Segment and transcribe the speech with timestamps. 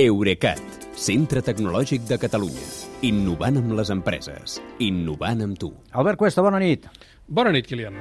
[0.00, 0.60] Eurecat,
[0.96, 2.62] centre tecnològic de Catalunya.
[3.04, 4.54] Innovant amb les empreses.
[4.80, 5.68] Innovant amb tu.
[5.92, 6.86] Albert Cuesta, bona nit.
[7.28, 7.98] Bona nit, Kilian.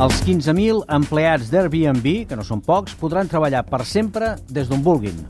[0.00, 5.20] Els 15.000 empleats d'Airbnb, que no són pocs, podran treballar per sempre des d'on vulguin.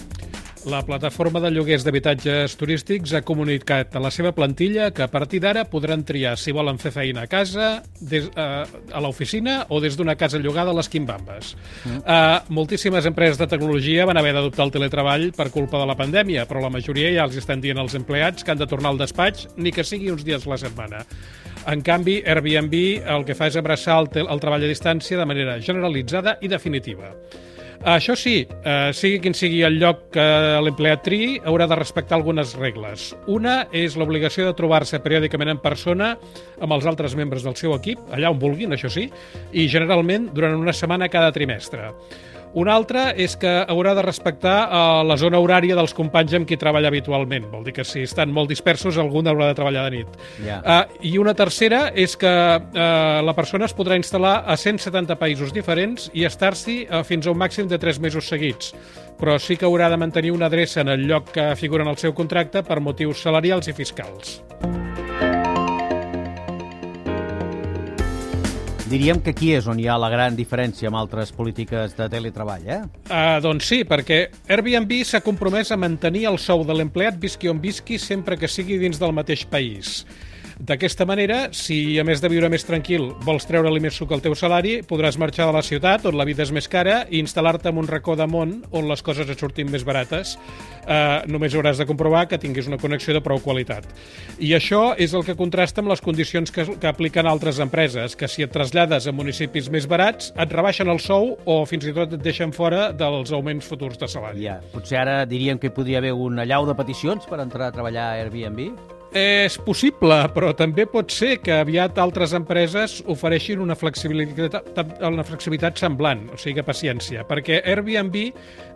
[0.62, 5.40] La plataforma de lloguers d'habitatges turístics ha comunicat a la seva plantilla que a partir
[5.42, 8.62] d'ara podran triar si volen fer feina a casa, des, uh,
[8.94, 11.56] a l'oficina o des d'una casa llogada a les Quimbambes.
[11.82, 11.98] Mm.
[12.06, 16.46] Uh, moltíssimes empreses de tecnologia van haver d'adoptar el teletreball per culpa de la pandèmia,
[16.46, 19.48] però la majoria ja els estan dient als empleats que han de tornar al despatx,
[19.56, 21.02] ni que sigui uns dies a la setmana.
[21.66, 25.58] En canvi, Airbnb el que fa és abraçar el, el treball a distància de manera
[25.58, 27.16] generalitzada i definitiva.
[27.82, 30.22] Això sí, eh, sigui quin sigui el lloc que
[30.62, 33.08] l'empleat triï, haurà de respectar algunes regles.
[33.26, 36.12] Una és l'obligació de trobar-se periòdicament en persona
[36.62, 39.08] amb els altres membres del seu equip, allà on vulguin, això sí,
[39.50, 41.90] i generalment durant una setmana cada trimestre.
[42.52, 46.58] Una altra és que haurà de respectar eh, la zona horària dels companys amb qui
[46.60, 47.48] treballa habitualment.
[47.52, 50.18] Vol dir que si estan molt dispersos, algun haurà de treballar de nit.
[50.44, 50.60] Ja.
[50.60, 55.54] Uh, I una tercera és que uh, la persona es podrà instal·lar a 170 països
[55.56, 58.74] diferents i estar-s'hi uh, fins a un màxim de 3 mesos seguits.
[59.20, 62.00] Però sí que haurà de mantenir una adreça en el lloc que figura en el
[62.00, 64.40] seu contracte per motius salarials i fiscals.
[68.92, 72.66] Diríem que aquí és on hi ha la gran diferència amb altres polítiques de teletreball,
[72.68, 72.82] eh?
[73.06, 74.18] Uh, doncs sí, perquè
[74.52, 78.76] Airbnb s'ha compromès a mantenir el sou de l'empleat visqui on visqui sempre que sigui
[78.82, 80.02] dins del mateix país.
[80.60, 84.34] D'aquesta manera, si a més de viure més tranquil vols treure-li més suc al teu
[84.38, 87.80] salari, podràs marxar de la ciutat on la vida és més cara i instal·lar-te en
[87.80, 90.36] un racó de món on les coses et sortin més barates.
[90.82, 93.86] Uh, només hauràs de comprovar que tinguis una connexió de prou qualitat.
[94.42, 98.28] I això és el que contrasta amb les condicions que, que apliquen altres empreses, que
[98.28, 102.16] si et trasllades a municipis més barats, et rebaixen el sou o fins i tot
[102.18, 104.48] et deixen fora dels augments futurs de salari.
[104.48, 104.58] Ja.
[104.74, 108.10] Potser ara diríem que hi podria haver una llau de peticions per entrar a treballar
[108.10, 109.01] a Airbnb?
[109.12, 114.70] És possible, però també pot ser que aviat altres empreses ofereixin una flexibilitat,
[115.04, 118.16] una flexibilitat semblant, o sigui que paciència, perquè Airbnb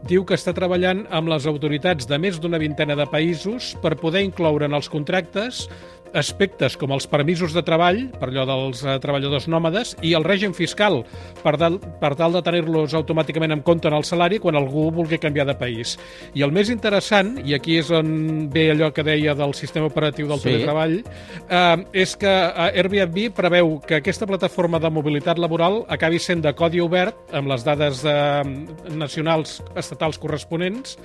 [0.05, 4.27] diu que està treballant amb les autoritats de més d'una vintena de països per poder
[4.29, 5.65] incloure en els contractes
[6.17, 10.55] aspectes com els permisos de treball, per allò dels eh, treballadors nòmades, i el règim
[10.57, 11.03] fiscal,
[11.43, 15.19] per, tal, per tal de tenir-los automàticament en compte en el salari quan algú vulgui
[15.23, 15.97] canviar de país.
[16.35, 20.27] I el més interessant, i aquí és on ve allò que deia del sistema operatiu
[20.29, 20.49] del Sí.
[20.51, 20.99] teletreball,
[21.49, 26.53] eh, és que eh, Airbnb preveu que aquesta plataforma de mobilitat laboral acabi sent de
[26.57, 28.43] codi obert amb les dades eh,
[28.95, 30.97] nacionals estatals corresponents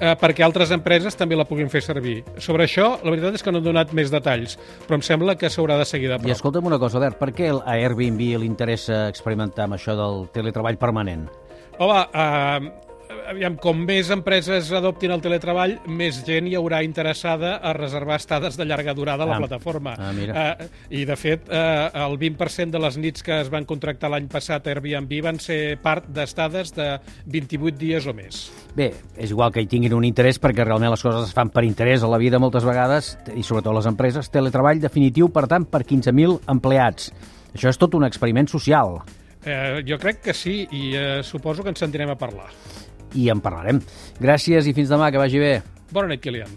[0.00, 2.22] eh, perquè altres empreses també la puguin fer servir.
[2.38, 5.50] Sobre això, la veritat és que no han donat més detalls, però em sembla que
[5.52, 6.32] s'haurà de seguir de I prop.
[6.36, 10.78] escolta'm una cosa, Albert, per què a Airbnb li interessa experimentar amb això del teletreball
[10.78, 11.28] permanent?
[11.78, 12.87] Home, eh,
[13.28, 18.56] aviam, com més empreses adoptin el teletreball, més gent hi haurà interessada a reservar estades
[18.56, 19.38] de llarga durada a la Ah.
[19.38, 19.94] plataforma.
[19.98, 20.56] Ah, mira.
[20.60, 20.68] Eh,
[21.00, 24.66] I, de fet, eh, el 20% de les nits que es van contractar l'any passat
[24.66, 28.50] a Airbnb van ser part d'estades de 28 dies o més.
[28.74, 31.64] Bé, és igual que hi tinguin un interès perquè realment les coses es fan per
[31.64, 34.30] interès a la vida moltes vegades i sobretot les empreses.
[34.30, 37.12] Teletreball definitiu, per tant, per 15.000 empleats.
[37.54, 39.00] Això és tot un experiment social
[39.46, 42.48] Eh, jo crec que sí, i eh, suposo que ens sentirem a parlar.
[43.14, 43.80] I en parlarem.
[44.20, 45.52] Gràcies i fins demà, que vagi bé.
[45.90, 46.52] Bona nit, Kilian.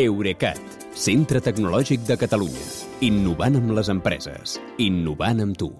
[0.00, 0.60] Eurecat,
[0.94, 2.64] centre tecnològic de Catalunya.
[3.04, 4.56] Innovant amb les empreses.
[4.78, 5.68] Innovant amb tu.